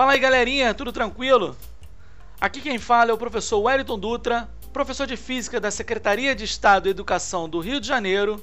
Fala 0.00 0.12
aí 0.12 0.18
galerinha, 0.18 0.72
tudo 0.72 0.92
tranquilo? 0.92 1.54
Aqui 2.40 2.62
quem 2.62 2.78
fala 2.78 3.10
é 3.10 3.12
o 3.12 3.18
professor 3.18 3.60
Wellington 3.60 3.98
Dutra, 3.98 4.48
professor 4.72 5.06
de 5.06 5.14
Física 5.14 5.60
da 5.60 5.70
Secretaria 5.70 6.34
de 6.34 6.42
Estado 6.42 6.88
e 6.88 6.90
Educação 6.90 7.46
do 7.46 7.60
Rio 7.60 7.78
de 7.78 7.86
Janeiro, 7.86 8.42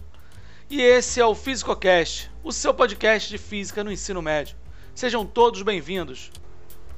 e 0.70 0.80
esse 0.80 1.20
é 1.20 1.26
o 1.26 1.34
FísicoCast, 1.34 2.30
o 2.44 2.52
seu 2.52 2.76
podcast 2.76 3.28
de 3.28 3.40
Física 3.40 3.84
no 3.84 3.92
ensino 3.92 4.22
médio. 4.22 4.56
Sejam 4.94 5.26
todos 5.26 5.64
bem-vindos. 5.64 6.32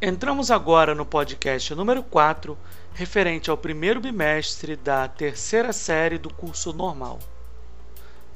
Entramos 0.02 0.52
agora 0.52 0.94
no 0.94 1.06
podcast 1.06 1.74
número 1.74 2.04
4, 2.04 2.58
referente 2.94 3.50
ao 3.50 3.56
primeiro 3.56 4.02
bimestre 4.02 4.76
da 4.76 5.08
terceira 5.08 5.72
série 5.72 6.18
do 6.18 6.34
curso 6.34 6.74
normal. 6.74 7.20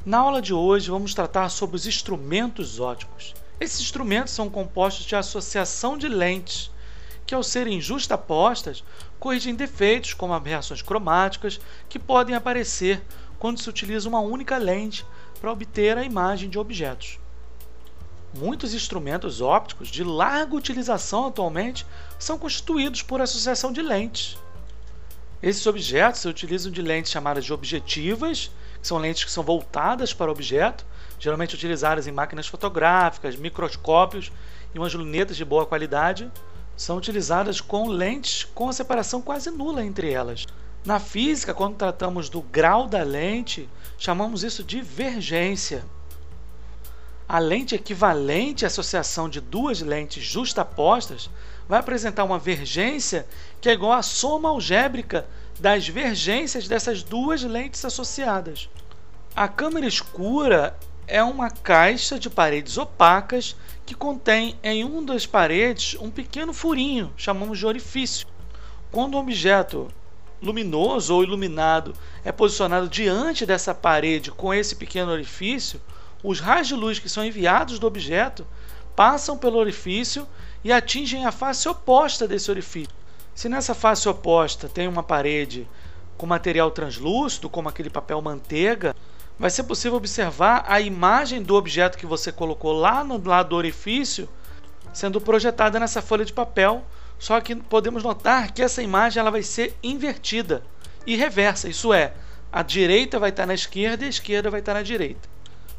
Na 0.05 0.19
aula 0.19 0.41
de 0.41 0.53
hoje 0.53 0.89
vamos 0.89 1.13
tratar 1.13 1.49
sobre 1.49 1.75
os 1.75 1.85
instrumentos 1.85 2.79
ópticos. 2.79 3.33
Esses 3.59 3.81
instrumentos 3.81 4.33
são 4.33 4.49
compostos 4.49 5.05
de 5.05 5.15
associação 5.15 5.97
de 5.97 6.07
lentes, 6.07 6.71
que 7.25 7.33
ao 7.33 7.43
serem 7.43 7.79
justapostas, 7.79 8.83
corrigem 9.19 9.55
defeitos 9.55 10.13
como 10.13 10.33
aberrações 10.33 10.81
cromáticas 10.81 11.59
que 11.87 11.97
podem 11.97 12.35
aparecer 12.35 13.01
quando 13.39 13.59
se 13.59 13.69
utiliza 13.69 14.09
uma 14.09 14.19
única 14.19 14.57
lente 14.57 15.05
para 15.39 15.51
obter 15.51 15.97
a 15.97 16.03
imagem 16.03 16.49
de 16.49 16.59
objetos. 16.59 17.19
Muitos 18.33 18.73
instrumentos 18.73 19.41
ópticos 19.41 19.89
de 19.89 20.03
larga 20.03 20.55
utilização 20.55 21.27
atualmente 21.27 21.85
são 22.17 22.37
constituídos 22.37 23.01
por 23.01 23.21
associação 23.21 23.71
de 23.71 23.81
lentes. 23.81 24.37
Esses 25.41 25.67
objetos 25.67 26.21
se 26.21 26.27
utilizam 26.27 26.71
de 26.71 26.81
lentes 26.81 27.11
chamadas 27.11 27.45
de 27.45 27.53
objetivas 27.53 28.49
que 28.81 28.87
são 28.87 28.97
lentes 28.97 29.23
que 29.23 29.31
são 29.31 29.43
voltadas 29.43 30.13
para 30.13 30.29
o 30.29 30.33
objeto, 30.33 30.85
geralmente 31.23 31.55
utilizadas 31.55 32.05
em 32.05 32.11
máquinas 32.11 32.47
fotográficas, 32.47 33.37
microscópios 33.37 34.29
e 34.75 34.77
umas 34.77 34.93
lunetas 34.93 35.37
de 35.37 35.45
boa 35.45 35.65
qualidade, 35.65 36.29
são 36.75 36.97
utilizadas 36.97 37.61
com 37.61 37.87
lentes 37.87 38.43
com 38.43 38.67
a 38.67 38.73
separação 38.73 39.21
quase 39.21 39.49
nula 39.49 39.85
entre 39.85 40.11
elas. 40.11 40.45
Na 40.85 40.99
física, 40.99 41.53
quando 41.53 41.77
tratamos 41.77 42.27
do 42.27 42.41
grau 42.41 42.87
da 42.87 43.03
lente, 43.03 43.69
chamamos 43.97 44.43
isso 44.43 44.65
de 44.65 44.81
vergência. 44.81 45.85
A 47.25 47.39
lente 47.39 47.73
equivalente 47.73 48.65
à 48.65 48.67
associação 48.67 49.29
de 49.29 49.39
duas 49.39 49.79
lentes 49.79 50.25
justapostas 50.25 51.29
vai 51.69 51.79
apresentar 51.79 52.25
uma 52.25 52.37
vergência 52.37 53.25
que 53.61 53.69
é 53.69 53.73
igual 53.73 53.93
à 53.93 54.01
soma 54.01 54.49
algébrica 54.49 55.25
das 55.57 55.87
vergências 55.87 56.67
dessas 56.67 57.01
duas 57.01 57.43
lentes 57.43 57.85
associadas. 57.85 58.69
A 59.33 59.47
câmera 59.47 59.87
escura 59.87 60.77
é 61.07 61.23
uma 61.23 61.49
caixa 61.49 62.17
de 62.17 62.29
paredes 62.29 62.77
opacas 62.77 63.55
que 63.85 63.93
contém 63.93 64.57
em 64.63 64.83
uma 64.83 65.01
das 65.01 65.25
paredes 65.25 65.97
um 65.99 66.09
pequeno 66.09 66.53
furinho, 66.53 67.11
chamamos 67.17 67.59
de 67.59 67.65
orifício. 67.65 68.27
Quando 68.91 69.15
um 69.15 69.19
objeto 69.19 69.89
luminoso 70.41 71.15
ou 71.15 71.23
iluminado 71.23 71.93
é 72.23 72.31
posicionado 72.31 72.87
diante 72.87 73.45
dessa 73.45 73.73
parede 73.73 74.31
com 74.31 74.53
esse 74.53 74.75
pequeno 74.75 75.11
orifício, 75.11 75.81
os 76.23 76.39
raios 76.39 76.67
de 76.67 76.75
luz 76.75 76.99
que 76.99 77.09
são 77.09 77.25
enviados 77.25 77.79
do 77.79 77.87
objeto 77.87 78.45
passam 78.95 79.37
pelo 79.37 79.57
orifício 79.57 80.27
e 80.63 80.71
atingem 80.71 81.25
a 81.25 81.31
face 81.31 81.67
oposta 81.67 82.27
desse 82.27 82.49
orifício. 82.49 82.93
Se 83.35 83.49
nessa 83.49 83.73
face 83.73 84.07
oposta 84.07 84.69
tem 84.69 84.87
uma 84.87 85.03
parede 85.03 85.67
com 86.17 86.25
material 86.25 86.71
translúcido, 86.71 87.49
como 87.49 87.67
aquele 87.67 87.89
papel 87.89 88.21
manteiga, 88.21 88.95
vai 89.37 89.49
ser 89.49 89.63
possível 89.63 89.97
observar 89.97 90.63
a 90.67 90.79
imagem 90.79 91.41
do 91.41 91.55
objeto 91.55 91.97
que 91.97 92.05
você 92.05 92.31
colocou 92.31 92.73
lá 92.73 93.03
no 93.03 93.21
lado 93.23 93.49
do 93.49 93.55
orifício 93.55 94.29
sendo 94.93 95.19
projetada 95.19 95.79
nessa 95.79 96.01
folha 96.01 96.23
de 96.23 96.31
papel. 96.31 96.85
Só 97.17 97.39
que 97.41 97.55
podemos 97.55 98.03
notar 98.03 98.51
que 98.51 98.61
essa 98.61 98.81
imagem 98.81 99.19
ela 99.19 99.31
vai 99.31 99.43
ser 99.43 99.75
invertida 99.81 100.63
e 101.05 101.15
reversa, 101.15 101.67
isso 101.67 101.93
é, 101.93 102.13
a 102.51 102.61
direita 102.61 103.19
vai 103.19 103.29
estar 103.29 103.45
na 103.45 103.53
esquerda 103.53 104.03
e 104.03 104.07
a 104.07 104.09
esquerda 104.09 104.49
vai 104.49 104.59
estar 104.59 104.73
na 104.73 104.81
direita. 104.81 105.27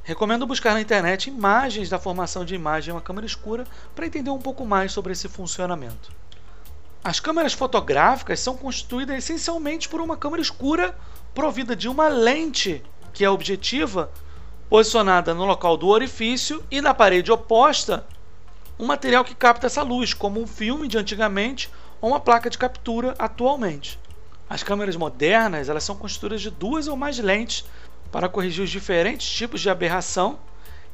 Recomendo 0.03 0.47
buscar 0.47 0.75
na 0.75 0.81
internet 0.81 1.29
imagens 1.29 1.89
da 1.89 1.99
formação 1.99 2.45
de 2.45 2.55
imagem 2.55 2.91
em 2.91 2.95
uma 2.95 3.01
câmera 3.01 3.27
escura 3.27 3.67
para 3.95 4.07
entender 4.07 4.31
um 4.31 4.39
pouco 4.39 4.67
mais 4.67 4.93
sobre 4.93 5.13
esse 5.13 5.29
funcionamento. 5.29 6.13
As 7.03 7.21
câmeras 7.21 7.53
fotográficas 7.53 8.41
são 8.41 8.57
constituídas 8.57 9.17
essencialmente 9.17 9.89
por 9.89 10.01
uma 10.01 10.17
câmera 10.17 10.43
escura 10.43 10.95
provida 11.35 11.75
de 11.75 11.89
uma 11.89 12.09
lente, 12.09 12.83
que 13.15 13.25
é 13.25 13.31
objetiva, 13.31 14.11
posicionada 14.69 15.33
no 15.33 15.47
local 15.47 15.77
do 15.77 15.89
orifício 15.89 16.63
e 16.71 16.81
na 16.81 16.93
parede 16.93 17.33
oposta, 17.33 18.05
um 18.79 18.85
material 18.85 19.25
que 19.25 19.35
capta 19.35 19.67
essa 19.67 19.83
luz, 19.83 20.13
como 20.13 20.43
um 20.43 20.47
filme 20.47 20.89
de 20.89 20.99
antigamente 20.99 21.71
ou 22.01 22.11
uma 22.11 22.21
placa 22.21 22.51
de 22.51 22.59
captura 22.59 23.15
atualmente. 23.19 23.99
As 24.51 24.63
câmeras 24.63 24.97
modernas 24.97 25.69
elas 25.69 25.85
são 25.85 25.97
constituídas 25.97 26.43
de 26.43 26.51
duas 26.51 26.89
ou 26.89 26.97
mais 26.97 27.19
lentes 27.19 27.65
para 28.13 28.29
corrigir 28.29 28.65
os 28.65 28.71
diferentes 28.71 29.27
tipos 29.31 29.61
de 29.63 29.71
aberração 29.71 30.39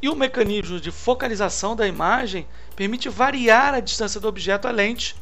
e 0.00 0.08
o 0.08 0.14
mecanismo 0.14 0.78
de 0.78 0.90
focalização 0.90 1.74
da 1.74 1.88
imagem 1.88 2.46
permite 2.76 3.08
variar 3.08 3.74
a 3.74 3.80
distância 3.80 4.20
do 4.20 4.28
objeto 4.28 4.68
à 4.68 4.70
lente 4.70 5.16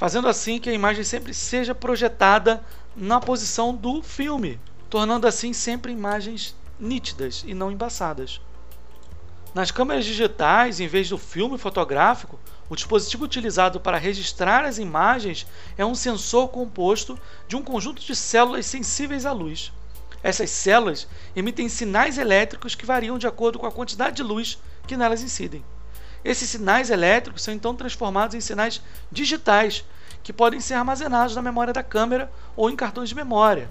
fazendo 0.00 0.28
assim 0.28 0.58
que 0.58 0.70
a 0.70 0.72
imagem 0.72 1.04
sempre 1.04 1.34
seja 1.34 1.74
projetada 1.74 2.64
na 2.96 3.20
posição 3.20 3.74
do 3.74 4.00
filme, 4.02 4.58
tornando 4.90 5.28
assim 5.28 5.52
sempre 5.52 5.92
imagens 5.92 6.54
nítidas 6.78 7.44
e 7.46 7.54
não 7.54 7.70
embaçadas. 7.70 8.40
Nas 9.54 9.70
câmeras 9.70 10.04
digitais, 10.04 10.80
em 10.80 10.88
vez 10.88 11.08
do 11.08 11.16
filme 11.16 11.56
fotográfico, 11.56 12.38
o 12.68 12.74
dispositivo 12.74 13.24
utilizado 13.24 13.80
para 13.80 13.98
registrar 13.98 14.64
as 14.64 14.78
imagens 14.78 15.46
é 15.78 15.86
um 15.86 15.94
sensor 15.94 16.48
composto 16.48 17.18
de 17.46 17.54
um 17.56 17.62
conjunto 17.62 18.02
de 18.02 18.16
células 18.16 18.66
sensíveis 18.66 19.24
à 19.24 19.32
luz. 19.32 19.72
Essas 20.22 20.50
células 20.50 21.06
emitem 21.34 21.68
sinais 21.68 22.18
elétricos 22.18 22.74
que 22.74 22.86
variam 22.86 23.16
de 23.16 23.26
acordo 23.26 23.58
com 23.58 23.66
a 23.66 23.72
quantidade 23.72 24.16
de 24.16 24.22
luz 24.22 24.58
que 24.86 24.96
nelas 24.96 25.22
incidem. 25.22 25.64
Esses 26.24 26.50
sinais 26.50 26.90
elétricos 26.90 27.42
são 27.42 27.54
então 27.54 27.74
transformados 27.74 28.34
em 28.34 28.40
sinais 28.40 28.82
digitais, 29.10 29.84
que 30.22 30.32
podem 30.32 30.60
ser 30.60 30.74
armazenados 30.74 31.34
na 31.34 31.42
memória 31.42 31.72
da 31.72 31.82
câmera 31.82 32.30
ou 32.54 32.68
em 32.68 32.76
cartões 32.76 33.08
de 33.08 33.14
memória. 33.14 33.70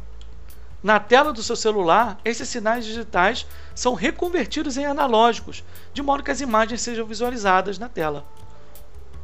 Na 0.82 1.00
tela 1.00 1.34
do 1.34 1.44
seu 1.44 1.56
celular, 1.56 2.20
esses 2.24 2.48
sinais 2.48 2.86
digitais 2.86 3.46
são 3.76 3.94
reconvertidos 3.94 4.78
em 4.78 4.86
analógicos, 4.86 5.64
de 5.94 6.02
modo 6.02 6.24
que 6.24 6.32
as 6.32 6.40
imagens 6.40 6.82
sejam 6.82 7.06
visualizadas 7.06 7.78
na 7.78 7.90
tela. 7.90 8.26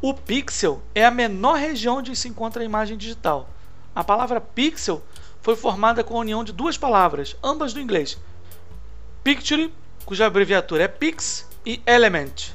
O 0.01 0.13
pixel 0.13 0.81
é 0.93 1.05
a 1.05 1.11
menor 1.11 1.57
região 1.57 1.97
onde 1.97 2.15
se 2.15 2.27
encontra 2.27 2.61
a 2.61 2.65
imagem 2.65 2.97
digital. 2.97 3.49
A 3.95 4.03
palavra 4.03 4.41
pixel 4.41 5.01
foi 5.41 5.55
formada 5.55 6.03
com 6.03 6.15
a 6.15 6.19
união 6.19 6.43
de 6.43 6.51
duas 6.51 6.77
palavras, 6.77 7.37
ambas 7.41 7.73
do 7.73 7.79
inglês: 7.79 8.17
picture, 9.23 9.73
cuja 10.05 10.25
abreviatura 10.25 10.83
é 10.83 10.87
pix, 10.87 11.47
e 11.65 11.81
element, 11.85 12.51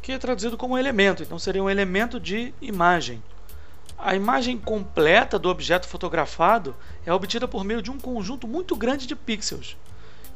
que 0.00 0.12
é 0.12 0.18
traduzido 0.18 0.56
como 0.56 0.78
elemento, 0.78 1.22
então 1.22 1.38
seria 1.38 1.62
um 1.62 1.68
elemento 1.68 2.20
de 2.20 2.54
imagem. 2.60 3.22
A 4.00 4.14
imagem 4.14 4.56
completa 4.56 5.40
do 5.40 5.48
objeto 5.48 5.88
fotografado 5.88 6.76
é 7.04 7.12
obtida 7.12 7.48
por 7.48 7.64
meio 7.64 7.82
de 7.82 7.90
um 7.90 7.98
conjunto 7.98 8.46
muito 8.46 8.76
grande 8.76 9.08
de 9.08 9.16
pixels, 9.16 9.76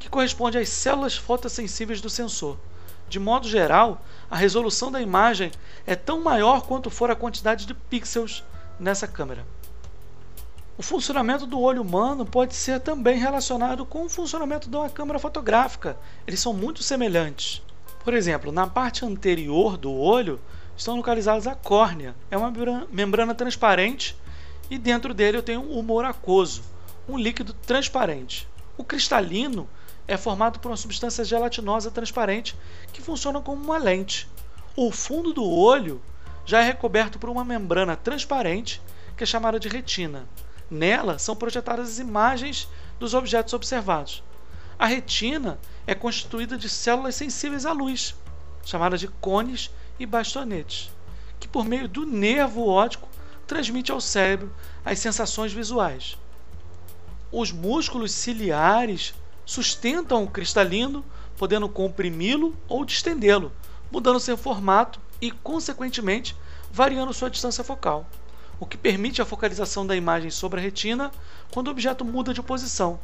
que 0.01 0.11
corresponde 0.11 0.59
às 0.59 0.69
células 0.69 1.17
fotossensíveis 1.17 2.01
do 2.01 2.11
sensor. 2.11 2.59
De 3.09 3.21
modo 3.21 3.49
geral, 3.49 4.03
a 4.29 4.37
resolução 4.37 4.91
da 4.91 5.01
imagem 5.01 5.53
é 5.87 5.95
tão 5.95 6.21
maior 6.21 6.63
quanto 6.63 6.91
for 6.91 7.09
a 7.09 7.15
quantidade 7.15 7.65
de 7.65 7.73
pixels 7.73 8.43
nessa 8.81 9.07
câmera. 9.07 9.47
O 10.77 10.83
funcionamento 10.83 11.47
do 11.47 11.61
olho 11.61 11.83
humano 11.83 12.27
pode 12.27 12.57
ser 12.57 12.81
também 12.81 13.17
relacionado 13.17 13.87
com 13.87 14.07
o 14.07 14.09
funcionamento 14.09 14.69
de 14.69 14.77
uma 14.77 14.91
câmera 14.91 15.21
fotográfica. 15.21 15.97
Eles 16.27 16.41
são 16.41 16.53
muito 16.53 16.83
semelhantes. 16.83 17.63
Por 18.03 18.13
exemplo, 18.13 18.51
na 18.51 18.67
parte 18.67 19.05
anterior 19.05 19.77
do 19.77 19.93
olho 19.93 20.41
estão 20.77 20.97
localizadas 20.97 21.47
a 21.47 21.55
córnea. 21.55 22.15
É 22.31 22.37
uma 22.37 22.53
membrana 22.91 23.35
transparente 23.35 24.17
e 24.71 24.79
dentro 24.79 25.13
dele 25.13 25.37
eu 25.37 25.43
tenho 25.43 25.61
um 25.61 25.79
humor 25.79 26.05
aquoso, 26.05 26.63
um 27.09 27.19
líquido 27.19 27.53
transparente. 27.53 28.49
O 28.77 28.85
cristalino 28.85 29.69
é 30.09 30.17
formado 30.17 30.59
por 30.59 30.71
uma 30.71 30.77
substância 30.77 31.25
gelatinosa 31.25 31.91
transparente 31.91 32.57
que 32.93 33.03
funciona 33.03 33.41
como 33.41 33.63
uma 33.63 33.79
lente. 33.79 34.29
O 34.75 34.91
fundo 34.91 35.33
do 35.33 35.45
olho 35.45 36.01
já 36.45 36.61
é 36.61 36.65
recoberto 36.65 37.19
por 37.19 37.29
uma 37.31 37.45
membrana 37.45 37.97
transparente 37.97 38.81
que 39.17 39.25
é 39.25 39.27
chamada 39.27 39.61
de 39.61 39.69
retina. 39.69 40.27
Nela 40.71 41.19
são 41.19 41.37
projetadas 41.37 41.91
as 41.91 41.99
imagens 41.99 42.69
dos 42.99 43.15
objetos 43.15 43.53
observados. 43.53 44.23
A 44.79 44.87
retina 44.87 45.59
é 45.87 45.95
constituída 45.95 46.57
de 46.57 46.69
células 46.69 47.15
sensíveis 47.15 47.67
à 47.67 47.73
luz, 47.73 48.15
chamadas 48.65 49.01
de 49.01 49.09
cones 49.09 49.71
e 49.99 50.07
bastonetes, 50.07 50.91
que 51.39 51.49
por 51.49 51.65
meio 51.65 51.89
do 51.89 52.07
nervo 52.07 52.67
óptico 52.69 53.09
transmite 53.47 53.93
ao 53.93 54.01
cérebro 54.01 54.53
as 54.85 54.99
sensações 54.99 55.53
visuais. 55.53 56.17
Os 57.31 57.51
músculos 57.51 58.13
ciliares 58.13 59.15
sustentam 59.45 60.25
o 60.25 60.31
cristalino, 60.31 61.05
podendo 61.37 61.69
comprimi-lo 61.69 62.57
ou 62.69 62.85
distendê-lo, 62.85 63.53
mudando 63.91 64.21
seu 64.21 64.37
formato 64.37 65.01
e, 65.21 65.31
consequentemente, 65.31 66.37
variando 66.71 67.13
sua 67.13 67.31
distância 67.31 67.65
focal, 67.65 68.07
o 68.59 68.67
que 68.67 68.77
permite 68.77 69.21
a 69.21 69.25
focalização 69.25 69.87
da 69.87 69.97
imagem 69.97 70.31
sobre 70.31 70.61
a 70.61 70.63
retina 70.63 71.11
quando 71.51 71.69
o 71.69 71.71
objeto 71.71 72.05
muda 72.05 72.33
de 72.33 72.43
posição. 72.43 72.99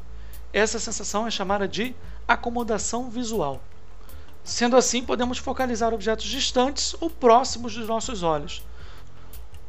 Essa 0.52 0.78
sensação 0.78 1.26
é 1.26 1.30
chamada 1.30 1.68
de 1.68 1.94
acomodação 2.26 3.10
visual. 3.10 3.62
Sendo 4.48 4.78
assim, 4.78 5.02
podemos 5.02 5.36
focalizar 5.36 5.92
objetos 5.92 6.24
distantes 6.24 6.96
ou 7.02 7.10
próximos 7.10 7.74
dos 7.74 7.86
nossos 7.86 8.22
olhos. 8.22 8.62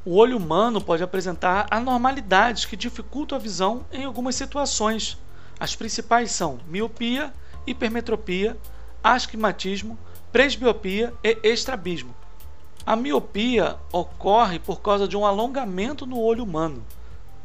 O 0.05 0.15
olho 0.15 0.37
humano 0.37 0.79
pode 0.79 1.03
apresentar 1.03 1.67
anormalidades 1.69 2.63
que 2.63 2.77
dificultam 2.77 3.37
a 3.37 3.41
visão 3.41 3.85
em 3.91 4.05
algumas 4.05 4.35
situações. 4.35 5.17
As 5.59 5.75
principais 5.75 6.31
são 6.31 6.61
miopia, 6.65 7.33
hipermetropia, 7.67 8.57
astigmatismo, 9.03 9.99
presbiopia 10.31 11.13
e 11.21 11.37
estrabismo. 11.43 12.15
A 12.85 12.95
miopia 12.95 13.75
ocorre 13.91 14.59
por 14.59 14.79
causa 14.79 15.09
de 15.09 15.17
um 15.17 15.25
alongamento 15.25 16.05
no 16.05 16.17
olho 16.21 16.45
humano, 16.45 16.85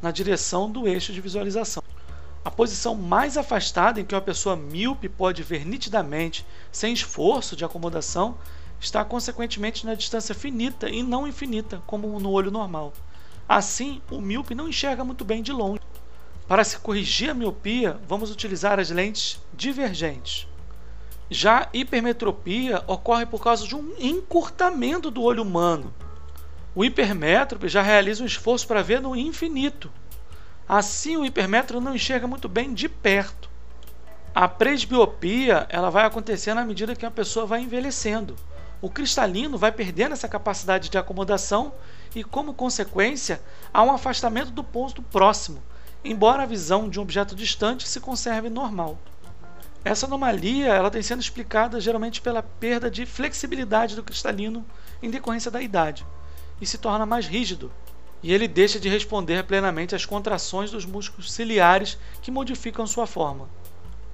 na 0.01 0.13
direção 0.13 0.71
do 0.71 0.87
eixo 0.87 1.13
de 1.13 1.21
visualização. 1.21 1.84
A 2.45 2.51
posição 2.51 2.95
mais 2.95 3.39
afastada 3.39 3.99
em 3.99 4.05
que 4.05 4.15
uma 4.15 4.21
pessoa 4.21 4.55
míope 4.55 5.09
pode 5.09 5.43
ver 5.43 5.65
nitidamente, 5.65 6.45
sem 6.71 6.93
esforço 6.93 7.57
de 7.57 7.65
acomodação, 7.65 8.37
está 8.79 9.03
consequentemente 9.03 9.87
na 9.87 9.95
distância 9.95 10.35
finita 10.35 10.91
e 10.91 11.03
não 11.03 11.27
infinita, 11.27 11.83
como 11.87 12.21
no 12.21 12.31
olho 12.31 12.51
normal. 12.51 12.93
Assim, 13.49 14.03
o 14.11 14.21
míope 14.21 14.55
não 14.55 14.69
enxerga 14.69 15.03
muito 15.03 15.25
bem 15.25 15.43
de 15.43 15.53
longe. 15.53 15.81
Para 16.47 16.63
se 16.65 16.79
corrigir 16.79 17.31
a 17.31 17.35
miopia, 17.35 17.99
vamos 18.07 18.31
utilizar 18.31 18.79
as 18.79 18.91
lentes 18.91 19.41
divergentes. 19.55 20.47
Já 21.31 21.63
a 21.63 21.69
hipermetropia 21.73 22.85
ocorre 22.87 23.25
por 23.25 23.43
causa 23.43 23.67
de 23.67 23.75
um 23.75 23.95
encurtamento 23.99 25.11
do 25.11 25.23
olho 25.23 25.43
humano. 25.43 25.95
O 26.75 26.85
hipermétrope 26.85 27.69
já 27.69 27.81
realiza 27.81 28.23
um 28.23 28.27
esforço 28.27 28.67
para 28.67 28.83
ver 28.83 29.01
no 29.01 29.17
infinito, 29.17 29.91
Assim, 30.69 31.17
o 31.17 31.25
hipermetro 31.25 31.81
não 31.81 31.95
enxerga 31.95 32.27
muito 32.27 32.49
bem 32.49 32.73
de 32.73 32.89
perto. 32.89 33.51
A 34.35 34.49
presbiopia 34.49 35.67
ela 35.69 35.91
vai 35.91 36.05
acontecer 36.05 36.55
na 36.55 36.65
medida 36.65 36.97
que 36.97 37.05
a 37.05 37.11
pessoa 37.11 37.47
vai 37.47 37.61
envelhecendo. 37.61 38.35
O 38.81 38.91
cristalino 38.91 39.57
vai 39.59 39.71
perdendo 39.71 40.13
essa 40.13 40.29
capacidade 40.29 40.89
de 40.89 40.99
acomodação 40.99 41.73
e, 42.15 42.25
como 42.25 42.55
consequência, 42.55 43.41
há 43.73 43.83
um 43.83 43.93
afastamento 43.93 44.51
do 44.51 44.65
ponto 44.65 45.03
próximo, 45.03 45.63
embora 46.05 46.43
a 46.43 46.47
visão 46.47 46.89
de 46.89 46.99
um 46.99 47.03
objeto 47.03 47.35
distante 47.35 47.87
se 47.87 48.01
conserve 48.01 48.49
normal. 48.51 48.99
Essa 49.85 50.07
anomalia 50.07 50.69
ela 50.69 50.91
tem 50.91 51.03
sendo 51.03 51.21
explicada 51.21 51.79
geralmente 51.79 52.23
pela 52.23 52.43
perda 52.43 52.91
de 52.91 53.05
flexibilidade 53.05 53.95
do 53.95 54.03
cristalino 54.03 54.65
em 55.03 55.11
decorrência 55.11 55.51
da 55.51 55.61
idade 55.61 56.07
e 56.61 56.67
se 56.67 56.79
torna 56.79 57.05
mais 57.05 57.27
rígido, 57.27 57.71
e 58.25 58.33
ele 58.33 58.49
deixa 58.49 58.81
de 58.81 58.89
responder 58.89 59.45
plenamente 59.45 59.95
às 59.95 60.07
contrações 60.07 60.71
dos 60.71 60.87
músculos 60.87 61.31
ciliares 61.31 61.99
que 62.23 62.31
modificam 62.31 62.87
sua 62.87 63.07
forma. 63.07 63.51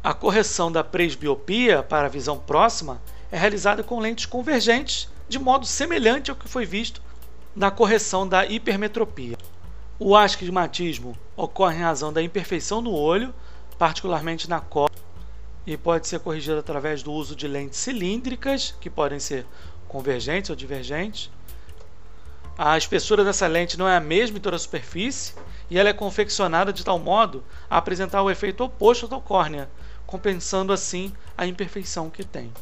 A 0.02 0.12
correção 0.12 0.72
da 0.72 0.82
presbiopia 0.82 1.80
para 1.80 2.06
a 2.06 2.10
visão 2.10 2.36
próxima 2.36 3.00
é 3.30 3.38
realizada 3.38 3.84
com 3.84 4.00
lentes 4.00 4.26
convergentes, 4.26 5.08
de 5.28 5.38
modo 5.38 5.64
semelhante 5.64 6.28
ao 6.28 6.36
que 6.36 6.48
foi 6.48 6.66
visto 6.66 7.00
na 7.54 7.70
correção 7.70 8.26
da 8.26 8.44
hipermetropia. 8.44 9.38
O 9.96 10.16
astigmatismo 10.16 11.16
ocorre 11.36 11.76
em 11.76 11.82
razão 11.82 12.12
da 12.12 12.20
imperfeição 12.20 12.80
no 12.80 12.92
olho, 12.92 13.32
particularmente 13.78 14.50
na 14.50 14.58
córnea, 14.58 14.98
e 15.64 15.76
pode 15.76 16.08
ser 16.08 16.18
corrigido 16.18 16.58
através 16.58 17.00
do 17.00 17.12
uso 17.12 17.36
de 17.36 17.46
lentes 17.46 17.78
cilíndricas, 17.78 18.74
que 18.80 18.90
podem 18.90 19.20
ser 19.20 19.46
convergentes 19.86 20.50
ou 20.50 20.56
divergentes, 20.56 21.30
a 22.62 22.76
espessura 22.76 23.24
dessa 23.24 23.46
lente 23.46 23.78
não 23.78 23.88
é 23.88 23.96
a 23.96 24.00
mesma 24.00 24.36
em 24.36 24.40
toda 24.40 24.54
a 24.54 24.58
superfície 24.58 25.32
e 25.70 25.78
ela 25.78 25.88
é 25.88 25.94
confeccionada 25.94 26.74
de 26.74 26.84
tal 26.84 26.98
modo 26.98 27.42
a 27.70 27.78
apresentar 27.78 28.22
o 28.22 28.30
efeito 28.30 28.62
oposto 28.62 29.08
da 29.08 29.18
córnea, 29.18 29.70
compensando 30.06 30.70
assim 30.70 31.10
a 31.38 31.46
imperfeição 31.46 32.10
que 32.10 32.22
tem. 32.22 32.52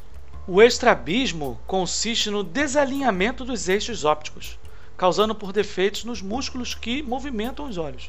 O 0.47 0.63
estrabismo 0.63 1.59
consiste 1.67 2.31
no 2.31 2.45
desalinhamento 2.45 3.45
dos 3.45 3.69
eixos 3.69 4.05
ópticos, 4.05 4.57
causando 4.97 5.35
por 5.35 5.53
defeitos 5.53 6.05
nos 6.05 6.23
músculos 6.23 6.77
que 6.77 7.03
movimentam 7.03 7.67
os 7.69 7.77
olhos. 7.77 8.09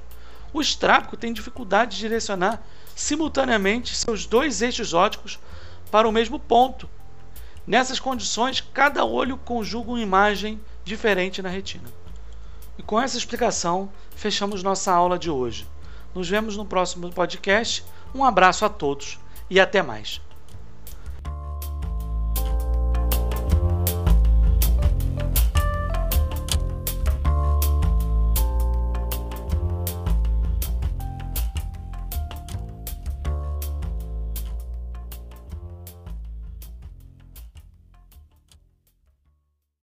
O 0.54 0.62
estrábico 0.62 1.18
tem 1.18 1.34
dificuldade 1.34 1.96
de 1.96 2.02
direcionar 2.02 2.62
simultaneamente 2.96 3.96
seus 3.96 4.28
dois 4.28 4.62
eixos 4.62 4.94
ópticos 4.94 5.40
para 5.90 6.08
o 6.08 6.12
mesmo 6.12 6.40
ponto. 6.40 6.88
Nessas 7.66 8.00
condições, 8.00 8.62
cada 8.62 9.04
olho 9.04 9.38
conjuga 9.38 9.90
uma 9.90 10.00
imagem 10.00 10.60
diferente 10.84 11.42
na 11.42 11.50
retina. 11.50 11.90
E 12.78 12.84
com 12.84 13.00
essa 13.00 13.18
explicação, 13.18 13.90
fechamos 14.16 14.64
nossa 14.64 14.92
aula 14.92 15.20
de 15.20 15.30
hoje. 15.30 15.68
Nos 16.16 16.30
vemos 16.30 16.56
no 16.56 16.66
próximo 16.66 17.12
podcast. 17.12 17.84
Um 18.16 18.24
abraço 18.24 18.66
a 18.66 18.70
todos 18.70 19.20
e 19.50 19.60
até 19.60 19.82
mais. 19.82 20.22